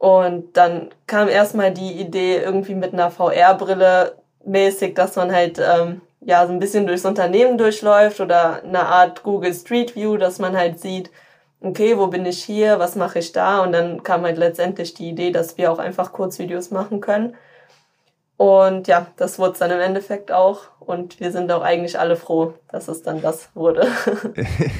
und 0.00 0.56
dann 0.56 0.88
kam 1.06 1.28
erstmal 1.28 1.72
die 1.72 1.92
Idee 1.92 2.38
irgendwie 2.38 2.74
mit 2.74 2.94
einer 2.94 3.10
VR-Brille 3.10 4.14
mäßig, 4.46 4.94
dass 4.94 5.16
man 5.16 5.30
halt 5.30 5.58
ähm, 5.58 6.00
ja 6.22 6.46
so 6.46 6.54
ein 6.54 6.58
bisschen 6.58 6.86
durchs 6.86 7.04
Unternehmen 7.04 7.58
durchläuft 7.58 8.18
oder 8.20 8.62
eine 8.62 8.86
Art 8.86 9.22
Google 9.22 9.52
Street 9.52 9.94
View, 9.94 10.16
dass 10.16 10.38
man 10.38 10.56
halt 10.56 10.80
sieht, 10.80 11.10
okay, 11.60 11.98
wo 11.98 12.06
bin 12.06 12.24
ich 12.24 12.42
hier, 12.42 12.78
was 12.78 12.96
mache 12.96 13.18
ich 13.18 13.32
da? 13.32 13.62
Und 13.62 13.72
dann 13.72 14.02
kam 14.02 14.22
halt 14.22 14.38
letztendlich 14.38 14.94
die 14.94 15.10
Idee, 15.10 15.32
dass 15.32 15.58
wir 15.58 15.70
auch 15.70 15.78
einfach 15.78 16.12
Kurzvideos 16.12 16.70
machen 16.70 17.02
können. 17.02 17.36
Und 18.38 18.88
ja, 18.88 19.06
das 19.18 19.38
wurde 19.38 19.52
es 19.52 19.58
dann 19.58 19.70
im 19.70 19.80
Endeffekt 19.80 20.32
auch. 20.32 20.60
Und 20.80 21.20
wir 21.20 21.30
sind 21.30 21.52
auch 21.52 21.62
eigentlich 21.62 21.98
alle 21.98 22.16
froh, 22.16 22.54
dass 22.72 22.88
es 22.88 23.02
dann 23.02 23.22
das 23.22 23.50
wurde. 23.54 23.86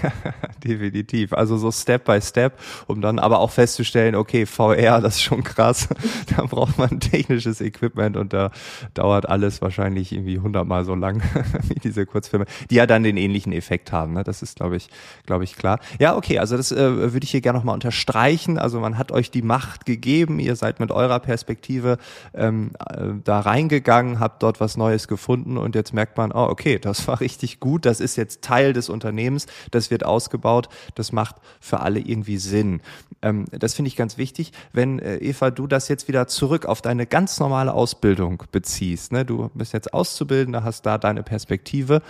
ja, 0.03 0.13
definitiv. 0.65 1.33
Also 1.33 1.57
so 1.57 1.71
Step 1.71 2.05
by 2.05 2.21
Step, 2.21 2.55
um 2.87 3.01
dann 3.01 3.19
aber 3.19 3.41
auch 3.41 3.51
festzustellen, 3.51 4.15
okay, 4.15 4.47
VR, 4.47 5.01
das 5.01 5.17
ist 5.17 5.23
schon 5.23 5.43
krass. 5.43 5.89
da 6.37 6.45
braucht 6.45 6.79
man 6.79 7.01
technisches 7.01 7.61
Equipment 7.61 8.17
und 8.17 8.33
da 8.33 8.51
dauert 8.95 9.29
alles 9.29 9.63
wahrscheinlich 9.63 10.13
irgendwie 10.13 10.39
hundertmal 10.39 10.85
so 10.85 10.95
lang 10.95 11.23
wie 11.69 11.75
diese 11.75 12.07
Kurzfilme, 12.07 12.47
die 12.71 12.77
ja 12.77 12.87
dann 12.87 13.03
den 13.03 13.17
ähnlichen 13.17 13.53
Effekt 13.53 13.93
haben. 13.93 14.15
Ne? 14.15 14.25
Das 14.25 14.43
ist, 14.43 14.57
glaube 14.57 14.77
ich, 14.77 14.89
glaube 15.27 15.45
ich, 15.45 15.57
klar. 15.57 15.81
Ja, 15.99 16.17
okay, 16.17 16.39
also 16.39 16.57
das 16.57 16.73
äh, 16.73 17.13
würde 17.13 17.25
ich 17.25 17.31
hier 17.31 17.41
gerne 17.41 17.59
nochmal 17.59 17.75
unterstreichen. 17.75 18.59
Also 18.59 18.81
man 18.81 18.99
hat 18.99 19.13
euch 19.13 19.31
die 19.31 19.43
Macht 19.43 19.87
gegeben, 19.87 20.39
ihr 20.39 20.57
seid 20.57 20.81
mit 20.81 20.91
eurer 20.91 21.21
Perspektive 21.21 21.99
ähm, 22.35 22.73
äh, 22.89 23.07
da 23.25 23.41
reingegangen, 23.41 24.21
habt 24.21 24.43
dort 24.43 24.61
was 24.61 24.77
Neues 24.77 25.09
gefunden 25.09 25.57
und 25.57 25.75
jetzt 25.75 25.90
merkt 25.93 26.17
man, 26.17 26.33
oh, 26.33 26.47
okay, 26.49 26.79
das 26.79 27.07
war 27.09 27.21
richtig 27.21 27.61
gut, 27.61 27.87
das 27.87 28.01
ist 28.01 28.17
jetzt 28.17 28.43
Teil 28.43 28.73
des 28.73 28.89
Unternehmens, 28.89 29.47
das 29.71 29.91
wird 29.91 30.05
ausgebaut, 30.05 30.69
das 30.95 31.13
macht 31.13 31.37
für 31.61 31.81
alle 31.81 32.01
irgendwie 32.01 32.39
Sinn. 32.39 32.81
Ähm, 33.23 33.47
das 33.51 33.75
finde 33.75 33.89
ich 33.89 33.97
ganz 33.97 34.19
wichtig. 34.19 34.53
Wenn, 34.73 34.99
äh, 34.99 35.17
Eva, 35.17 35.51
du 35.51 35.67
das 35.67 35.89
jetzt 35.89 36.09
wieder 36.09 36.27
zurück 36.27 36.67
auf 36.67 36.83
deine 36.83 37.07
ganz 37.07 37.39
normale 37.39 37.75
Ausbildung 37.75 38.43
beziehst, 38.53 39.13
ne? 39.13 39.25
du 39.25 39.51
bist 39.55 39.73
jetzt 39.73 39.93
Auszubildender, 39.93 40.65
hast 40.65 40.87
da 40.87 40.99
deine 40.99 41.23
Perspektive, 41.23 42.03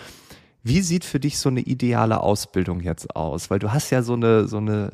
wie 0.62 0.83
sieht 0.83 1.05
für 1.05 1.19
dich 1.19 1.38
so 1.38 1.49
eine 1.49 1.61
ideale 1.61 2.21
Ausbildung 2.21 2.81
jetzt 2.81 3.17
aus? 3.17 3.50
Weil 3.50 3.59
du 3.59 3.73
hast 3.73 3.90
ja 3.90 4.02
so 4.02 4.12
eine, 4.12 4.47
so 4.47 4.59
eine 4.59 4.90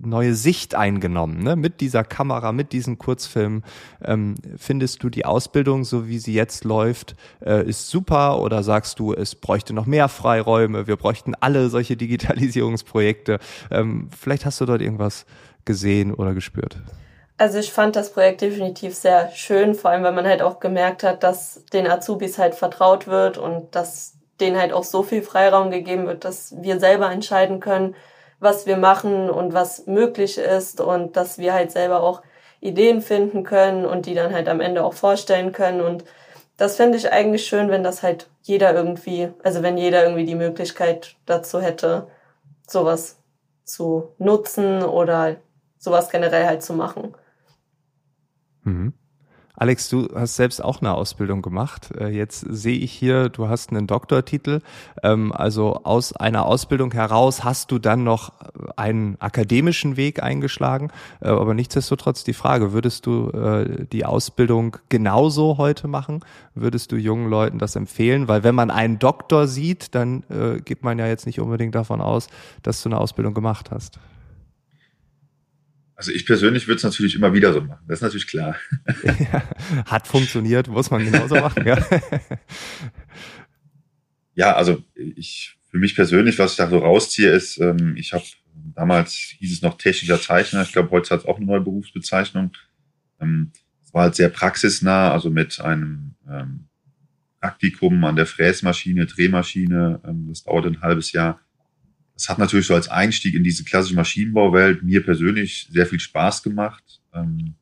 neue 0.00 0.34
Sicht 0.34 0.74
eingenommen, 0.74 1.42
ne? 1.42 1.56
Mit 1.56 1.80
dieser 1.80 2.04
Kamera, 2.04 2.52
mit 2.52 2.72
diesen 2.72 2.98
Kurzfilmen. 2.98 3.64
Ähm, 4.04 4.36
findest 4.56 5.02
du 5.02 5.10
die 5.10 5.24
Ausbildung, 5.24 5.84
so 5.84 6.08
wie 6.08 6.18
sie 6.18 6.34
jetzt 6.34 6.64
läuft, 6.64 7.16
äh, 7.44 7.68
ist 7.68 7.88
super? 7.88 8.40
Oder 8.40 8.62
sagst 8.62 9.00
du, 9.00 9.12
es 9.12 9.34
bräuchte 9.34 9.72
noch 9.74 9.86
mehr 9.86 10.08
Freiräume? 10.08 10.86
Wir 10.86 10.96
bräuchten 10.96 11.34
alle 11.34 11.70
solche 11.70 11.96
Digitalisierungsprojekte. 11.96 13.40
Ähm, 13.70 14.08
vielleicht 14.16 14.46
hast 14.46 14.60
du 14.60 14.66
dort 14.66 14.80
irgendwas 14.80 15.26
gesehen 15.64 16.14
oder 16.14 16.34
gespürt. 16.34 16.78
Also 17.36 17.58
ich 17.58 17.72
fand 17.72 17.94
das 17.94 18.12
Projekt 18.12 18.40
definitiv 18.40 18.96
sehr 18.96 19.30
schön, 19.32 19.76
vor 19.76 19.92
allem 19.92 20.02
weil 20.02 20.12
man 20.12 20.26
halt 20.26 20.42
auch 20.42 20.58
gemerkt 20.58 21.04
hat, 21.04 21.22
dass 21.22 21.64
den 21.72 21.86
Azubis 21.86 22.36
halt 22.36 22.56
vertraut 22.56 23.06
wird 23.06 23.38
und 23.38 23.76
dass 23.76 24.17
denen 24.40 24.58
halt 24.58 24.72
auch 24.72 24.84
so 24.84 25.02
viel 25.02 25.22
Freiraum 25.22 25.70
gegeben 25.70 26.06
wird, 26.06 26.24
dass 26.24 26.54
wir 26.62 26.80
selber 26.80 27.10
entscheiden 27.10 27.60
können, 27.60 27.94
was 28.40 28.66
wir 28.66 28.76
machen 28.76 29.30
und 29.30 29.52
was 29.52 29.86
möglich 29.86 30.38
ist 30.38 30.80
und 30.80 31.16
dass 31.16 31.38
wir 31.38 31.54
halt 31.54 31.72
selber 31.72 32.02
auch 32.02 32.22
Ideen 32.60 33.02
finden 33.02 33.44
können 33.44 33.84
und 33.84 34.06
die 34.06 34.14
dann 34.14 34.32
halt 34.32 34.48
am 34.48 34.60
Ende 34.60 34.84
auch 34.84 34.94
vorstellen 34.94 35.52
können. 35.52 35.80
Und 35.80 36.04
das 36.56 36.76
fände 36.76 36.96
ich 36.98 37.12
eigentlich 37.12 37.46
schön, 37.46 37.70
wenn 37.70 37.82
das 37.82 38.02
halt 38.02 38.28
jeder 38.42 38.74
irgendwie, 38.74 39.30
also 39.42 39.62
wenn 39.62 39.78
jeder 39.78 40.02
irgendwie 40.02 40.24
die 40.24 40.34
Möglichkeit 40.34 41.16
dazu 41.26 41.60
hätte, 41.60 42.08
sowas 42.66 43.18
zu 43.64 44.14
nutzen 44.18 44.82
oder 44.82 45.36
sowas 45.78 46.10
generell 46.10 46.46
halt 46.46 46.62
zu 46.62 46.74
machen. 46.74 47.14
Mhm. 48.62 48.92
Alex, 49.60 49.88
du 49.88 50.08
hast 50.14 50.36
selbst 50.36 50.62
auch 50.62 50.80
eine 50.80 50.94
Ausbildung 50.94 51.42
gemacht. 51.42 51.90
Äh, 51.98 52.10
jetzt 52.10 52.46
sehe 52.48 52.78
ich 52.78 52.92
hier, 52.92 53.28
du 53.28 53.48
hast 53.48 53.70
einen 53.70 53.88
Doktortitel. 53.88 54.60
Ähm, 55.02 55.32
also 55.32 55.80
aus 55.82 56.12
einer 56.12 56.46
Ausbildung 56.46 56.92
heraus 56.92 57.42
hast 57.42 57.72
du 57.72 57.80
dann 57.80 58.04
noch 58.04 58.32
einen 58.76 59.16
akademischen 59.20 59.96
Weg 59.96 60.22
eingeschlagen. 60.22 60.92
Äh, 61.20 61.30
aber 61.30 61.54
nichtsdestotrotz 61.54 62.22
die 62.22 62.34
Frage, 62.34 62.72
würdest 62.72 63.04
du 63.06 63.30
äh, 63.30 63.84
die 63.90 64.04
Ausbildung 64.04 64.76
genauso 64.90 65.58
heute 65.58 65.88
machen? 65.88 66.20
Würdest 66.54 66.92
du 66.92 66.96
jungen 66.96 67.28
Leuten 67.28 67.58
das 67.58 67.74
empfehlen? 67.74 68.28
Weil 68.28 68.44
wenn 68.44 68.54
man 68.54 68.70
einen 68.70 69.00
Doktor 69.00 69.48
sieht, 69.48 69.94
dann 69.94 70.24
geht 70.64 70.82
man 70.82 70.98
ja 70.98 71.06
jetzt 71.06 71.26
nicht 71.26 71.40
unbedingt 71.40 71.74
davon 71.74 72.00
aus, 72.00 72.28
dass 72.62 72.82
du 72.82 72.88
eine 72.88 72.98
Ausbildung 72.98 73.34
gemacht 73.34 73.70
hast. 73.70 73.98
Also 75.98 76.12
ich 76.12 76.26
persönlich 76.26 76.68
würde 76.68 76.76
es 76.76 76.84
natürlich 76.84 77.16
immer 77.16 77.34
wieder 77.34 77.52
so 77.52 77.60
machen. 77.60 77.84
Das 77.88 77.98
ist 77.98 78.02
natürlich 78.02 78.28
klar. 78.28 78.54
Ja, 79.02 79.42
hat 79.86 80.06
funktioniert, 80.06 80.68
muss 80.68 80.92
man 80.92 81.04
genauso 81.04 81.34
machen. 81.34 81.66
Ja. 81.66 81.76
ja, 84.36 84.54
also 84.54 84.84
ich 84.94 85.58
für 85.68 85.78
mich 85.78 85.96
persönlich, 85.96 86.38
was 86.38 86.52
ich 86.52 86.56
da 86.56 86.70
so 86.70 86.78
rausziehe, 86.78 87.32
ist, 87.32 87.58
ähm, 87.58 87.96
ich 87.96 88.12
habe 88.12 88.22
damals 88.76 89.12
hieß 89.12 89.52
es 89.52 89.62
noch 89.62 89.76
technischer 89.76 90.20
Zeichner. 90.20 90.62
Ich 90.62 90.70
glaube, 90.70 90.92
heute 90.92 91.10
hat 91.10 91.22
es 91.22 91.26
auch 91.26 91.38
eine 91.38 91.46
neue 91.46 91.62
Berufsbezeichnung. 91.62 92.52
Ähm, 93.20 93.50
es 93.84 93.92
war 93.92 94.02
halt 94.02 94.14
sehr 94.14 94.28
praxisnah, 94.28 95.10
also 95.10 95.30
mit 95.30 95.60
einem 95.60 96.14
ähm, 96.30 96.68
Praktikum 97.40 98.04
an 98.04 98.14
der 98.14 98.26
Fräsmaschine, 98.26 99.06
Drehmaschine. 99.06 100.00
Das 100.28 100.44
dauerte 100.44 100.68
ein 100.68 100.80
halbes 100.80 101.10
Jahr 101.10 101.40
das 102.18 102.28
hat 102.28 102.38
natürlich 102.38 102.66
so 102.66 102.74
als 102.74 102.88
Einstieg 102.88 103.36
in 103.36 103.44
diese 103.44 103.62
klassische 103.62 103.94
Maschinenbauwelt 103.94 104.82
mir 104.82 105.04
persönlich 105.04 105.68
sehr 105.70 105.86
viel 105.86 106.00
Spaß 106.00 106.42
gemacht. 106.42 106.82
Ähm, 107.14 107.54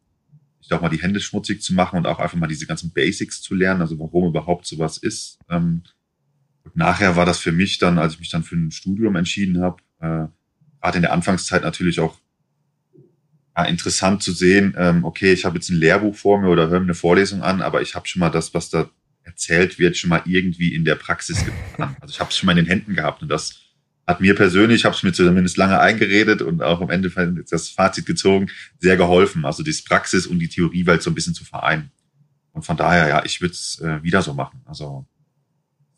ich 0.62 0.72
auch 0.72 0.80
mal 0.80 0.88
die 0.88 1.02
Hände 1.02 1.20
schmutzig 1.20 1.60
zu 1.60 1.74
machen 1.74 1.98
und 1.98 2.06
auch 2.06 2.18
einfach 2.18 2.38
mal 2.38 2.46
diese 2.46 2.66
ganzen 2.66 2.90
Basics 2.90 3.42
zu 3.42 3.54
lernen, 3.54 3.82
also 3.82 3.98
warum 3.98 4.26
überhaupt 4.28 4.66
sowas 4.66 4.96
ist. 4.96 5.38
Ähm, 5.50 5.82
nachher 6.72 7.16
war 7.16 7.26
das 7.26 7.38
für 7.38 7.52
mich 7.52 7.76
dann, 7.76 7.98
als 7.98 8.14
ich 8.14 8.20
mich 8.20 8.30
dann 8.30 8.44
für 8.44 8.56
ein 8.56 8.70
Studium 8.70 9.14
entschieden 9.16 9.60
habe, 9.60 9.82
äh, 10.00 10.26
gerade 10.80 10.96
in 10.96 11.02
der 11.02 11.12
Anfangszeit 11.12 11.62
natürlich 11.62 12.00
auch 12.00 12.18
ja, 13.54 13.64
interessant 13.64 14.22
zu 14.22 14.32
sehen, 14.32 14.74
ähm, 14.78 15.04
okay, 15.04 15.34
ich 15.34 15.44
habe 15.44 15.56
jetzt 15.56 15.68
ein 15.68 15.76
Lehrbuch 15.76 16.16
vor 16.16 16.40
mir 16.40 16.48
oder 16.48 16.70
höre 16.70 16.80
mir 16.80 16.86
eine 16.86 16.94
Vorlesung 16.94 17.42
an, 17.42 17.60
aber 17.60 17.82
ich 17.82 17.94
habe 17.94 18.08
schon 18.08 18.20
mal 18.20 18.30
das, 18.30 18.54
was 18.54 18.70
da 18.70 18.88
erzählt 19.22 19.78
wird, 19.78 19.98
schon 19.98 20.08
mal 20.08 20.22
irgendwie 20.24 20.74
in 20.74 20.86
der 20.86 20.94
Praxis 20.94 21.44
getan. 21.44 21.94
Also 22.00 22.12
ich 22.12 22.20
habe 22.20 22.30
es 22.30 22.38
schon 22.38 22.46
mal 22.46 22.56
in 22.56 22.64
den 22.64 22.70
Händen 22.70 22.94
gehabt 22.94 23.20
und 23.20 23.28
das 23.28 23.65
hat 24.06 24.20
mir 24.20 24.34
persönlich, 24.34 24.80
ich 24.80 24.84
habe 24.84 24.94
es 24.94 25.02
mir 25.02 25.12
zumindest 25.12 25.56
lange 25.56 25.80
eingeredet 25.80 26.40
und 26.40 26.62
auch 26.62 26.80
am 26.80 26.90
Ende 26.90 27.10
das 27.50 27.68
Fazit 27.68 28.06
gezogen, 28.06 28.48
sehr 28.78 28.96
geholfen. 28.96 29.44
Also 29.44 29.62
die 29.62 29.74
Praxis 29.86 30.26
und 30.26 30.38
die 30.38 30.48
Theoriewelt 30.48 31.02
so 31.02 31.10
ein 31.10 31.14
bisschen 31.14 31.34
zu 31.34 31.44
vereinen. 31.44 31.90
Und 32.52 32.62
von 32.62 32.76
daher, 32.76 33.08
ja, 33.08 33.24
ich 33.24 33.40
würde 33.40 33.52
es 33.52 33.80
äh, 33.80 34.02
wieder 34.02 34.22
so 34.22 34.32
machen. 34.32 34.62
Also 34.64 35.06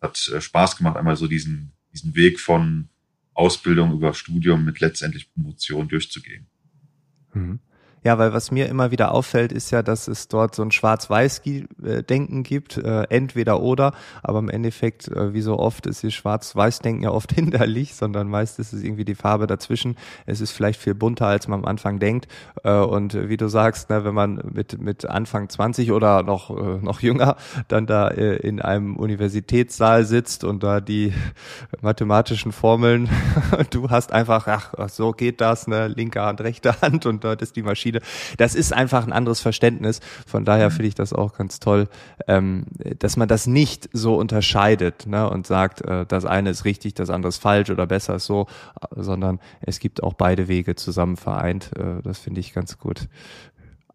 hat 0.00 0.26
äh, 0.28 0.40
Spaß 0.40 0.76
gemacht, 0.76 0.96
einmal 0.96 1.16
so 1.16 1.26
diesen, 1.26 1.72
diesen 1.92 2.14
Weg 2.14 2.40
von 2.40 2.88
Ausbildung 3.34 3.92
über 3.92 4.14
Studium 4.14 4.64
mit 4.64 4.80
letztendlich 4.80 5.32
Promotion 5.32 5.86
durchzugehen. 5.86 6.46
Mhm. 7.34 7.60
Ja, 8.05 8.19
weil 8.19 8.33
was 8.33 8.50
mir 8.50 8.69
immer 8.69 8.90
wieder 8.90 9.12
auffällt, 9.12 9.52
ist 9.52 9.71
ja, 9.71 9.83
dass 9.83 10.09
es 10.09 10.28
dort 10.28 10.55
so 10.55 10.62
ein 10.62 10.71
Schwarz-Weiß-Denken 10.71 12.43
gibt, 12.43 12.76
äh, 12.76 13.02
entweder 13.11 13.61
oder, 13.61 13.93
aber 14.23 14.38
im 14.38 14.49
Endeffekt, 14.49 15.09
äh, 15.09 15.35
wie 15.35 15.40
so 15.40 15.59
oft, 15.59 15.87
ist 15.87 16.05
das 16.05 16.14
Schwarz-Weiß-Denken 16.14 17.02
ja 17.02 17.11
oft 17.11 17.33
hinderlich, 17.35 17.95
sondern 17.95 18.28
meist 18.28 18.59
ist 18.59 18.73
es 18.73 18.83
irgendwie 18.83 19.05
die 19.05 19.14
Farbe 19.14 19.47
dazwischen. 19.47 19.97
Es 20.26 20.40
ist 20.40 20.52
vielleicht 20.52 20.81
viel 20.81 20.95
bunter, 20.95 21.26
als 21.26 21.49
man 21.49 21.61
am 21.61 21.64
Anfang 21.64 21.99
denkt. 21.99 22.28
Äh, 22.62 22.73
und 22.73 23.28
wie 23.28 23.37
du 23.37 23.49
sagst, 23.49 23.90
ne, 23.90 24.05
wenn 24.05 24.14
man 24.14 24.40
mit, 24.52 24.81
mit 24.81 25.05
Anfang 25.05 25.49
20 25.49 25.93
oder 25.93 26.23
noch, 26.23 26.50
äh, 26.50 26.78
noch 26.81 27.00
jünger 27.00 27.37
dann 27.67 27.87
da 27.87 28.09
äh, 28.09 28.37
in 28.37 28.62
einem 28.62 28.97
Universitätssaal 28.97 30.05
sitzt 30.05 30.45
und 30.45 30.62
da 30.62 30.81
die 30.81 31.12
mathematischen 31.81 32.52
Formeln, 32.52 33.09
du 33.71 33.90
hast 33.90 34.12
einfach, 34.12 34.47
ach, 34.47 34.88
so 34.88 35.12
geht 35.12 35.40
das, 35.40 35.67
ne, 35.67 35.88
linke 35.88 36.23
Hand, 36.23 36.40
rechte 36.40 36.81
Hand 36.81 37.07
und 37.07 37.25
dort 37.25 37.43
ist 37.43 37.57
die 37.57 37.62
Maschine 37.62 37.88
Unterschiede. 37.88 38.00
Das 38.37 38.54
ist 38.54 38.73
einfach 38.73 39.07
ein 39.07 39.12
anderes 39.12 39.40
Verständnis. 39.40 40.00
Von 40.26 40.45
daher 40.45 40.71
mhm. 40.71 40.73
finde 40.73 40.88
ich 40.88 40.95
das 40.95 41.12
auch 41.12 41.35
ganz 41.35 41.61
toll, 41.61 41.88
ähm, 42.26 42.66
dass 42.99 43.16
man 43.16 43.28
das 43.28 43.47
nicht 43.47 43.88
so 43.92 44.16
unterscheidet 44.16 45.07
ne, 45.07 45.28
und 45.28 45.47
sagt, 45.47 45.83
äh, 45.83 46.07
das 46.07 46.25
eine 46.25 46.50
ist 46.50 46.64
richtig, 46.64 46.95
das 46.95 47.11
andere 47.11 47.28
ist 47.28 47.38
falsch 47.38 47.71
oder 47.71 47.87
besser 47.87 48.16
ist 48.16 48.26
so, 48.26 48.47
sondern 48.95 49.40
es 49.61 49.78
gibt 49.78 50.02
auch 50.02 50.14
beide 50.14 50.49
Wege 50.49 50.75
zusammen 50.76 51.16
vereint. 51.16 51.71
Äh, 51.76 52.02
das 52.02 52.18
finde 52.18 52.40
ich 52.40 52.52
ganz 52.52 52.78
gut. 52.78 53.09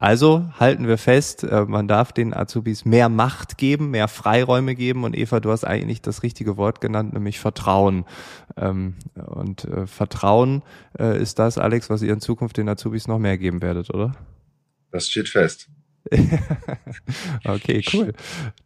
Also 0.04 0.50
halten 0.60 0.86
wir 0.86 0.98
fest, 0.98 1.46
äh, 1.46 1.64
man 1.64 1.88
darf 1.88 2.12
den 2.12 2.34
Azubis 2.34 2.84
mehr 2.84 3.08
Macht 3.08 3.58
geben, 3.58 3.92
mehr 3.92 4.10
Freiräume 4.10 4.76
geben 4.76 5.06
und 5.06 5.18
Eva, 5.18 5.40
du 5.40 5.50
hast 5.50 5.64
eigentlich 5.64 6.02
das 6.02 6.24
richtige 6.24 6.58
Wort 6.58 6.82
genannt, 6.82 7.14
nämlich 7.14 7.40
Vertrauen. 7.40 8.04
Ähm, 8.58 8.96
und 9.16 9.64
äh, 9.64 9.88
Vertrauen 9.88 10.62
äh, 11.00 11.18
ist 11.22 11.40
das, 11.40 11.58
Alex, 11.58 11.90
was 11.90 12.02
ihr 12.02 12.12
in 12.12 12.20
Zukunft 12.20 12.58
den 12.58 12.68
Azubis 12.68 13.08
noch 13.08 13.18
mehr 13.18 13.38
geben 13.38 13.62
werdet, 13.62 13.94
oder? 13.94 14.12
Das 14.92 15.08
steht 15.08 15.30
fest. 15.30 15.70
okay, 17.46 17.84
cool. 17.94 18.14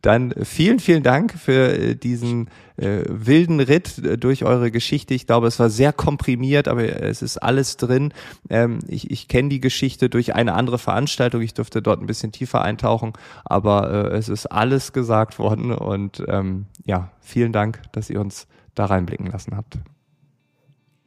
Dann 0.01 0.33
vielen, 0.43 0.79
vielen 0.79 1.03
Dank 1.03 1.33
für 1.33 1.77
äh, 1.77 1.95
diesen 1.95 2.49
äh, 2.77 3.03
wilden 3.07 3.59
Ritt 3.59 3.99
äh, 3.99 4.17
durch 4.17 4.43
eure 4.43 4.71
Geschichte. 4.71 5.13
Ich 5.13 5.27
glaube, 5.27 5.47
es 5.47 5.59
war 5.59 5.69
sehr 5.69 5.93
komprimiert, 5.93 6.67
aber 6.67 6.83
es 7.03 7.21
ist 7.21 7.37
alles 7.37 7.77
drin. 7.77 8.13
Ähm, 8.49 8.79
ich 8.87 9.11
ich 9.11 9.27
kenne 9.27 9.49
die 9.49 9.61
Geschichte 9.61 10.09
durch 10.09 10.33
eine 10.33 10.53
andere 10.53 10.79
Veranstaltung. 10.79 11.41
Ich 11.41 11.53
durfte 11.53 11.81
dort 11.81 12.01
ein 12.01 12.07
bisschen 12.07 12.31
tiefer 12.31 12.63
eintauchen, 12.63 13.13
aber 13.45 14.11
äh, 14.11 14.17
es 14.17 14.29
ist 14.29 14.47
alles 14.47 14.91
gesagt 14.91 15.37
worden. 15.37 15.71
Und 15.71 16.23
ähm, 16.27 16.65
ja, 16.85 17.11
vielen 17.21 17.53
Dank, 17.53 17.81
dass 17.91 18.09
ihr 18.09 18.19
uns 18.19 18.47
da 18.73 18.85
reinblicken 18.85 19.27
lassen 19.27 19.55
habt. 19.55 19.77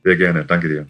Sehr 0.04 0.16
gerne. 0.16 0.44
Danke 0.44 0.68
dir. 0.68 0.86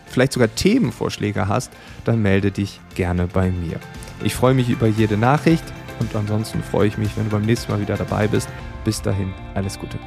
vielleicht 0.07 0.33
sogar 0.33 0.55
Themenvorschläge 0.55 1.49
hast, 1.49 1.73
dann 2.05 2.23
melde 2.23 2.51
dich 2.51 2.81
gerne 2.95 3.27
bei 3.27 3.51
mir. 3.51 3.79
Ich 4.23 4.35
freue 4.35 4.55
mich 4.55 4.69
über 4.69 4.87
jede 4.87 5.17
Nachricht 5.17 5.65
und 6.01 6.15
ansonsten 6.17 6.63
freue 6.63 6.89
ich 6.89 6.99
mich, 6.99 7.17
wenn 7.17 7.25
du 7.25 7.31
beim 7.31 7.43
nächsten 7.43 7.71
Mal 7.71 7.81
wieder 7.81 7.97
dabei 7.97 8.27
bist. 8.27 8.49
Bis 8.85 9.01
dahin, 9.01 9.33
alles 9.55 9.79
Gute. 9.79 9.99